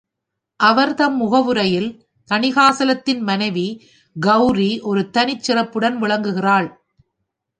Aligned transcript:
அவர் 0.59 0.93
தம் 0.93 1.15
முகவுரையில், 1.15 1.89
தணிகாசலத்தின் 2.31 3.21
மனைவி 3.21 3.65
கெளரி 4.15 4.79
ஒரு 4.81 5.09
தனிச் 5.09 5.43
சிறப்புடன் 5.43 5.97
விளங்குகிறாள். 6.01 6.69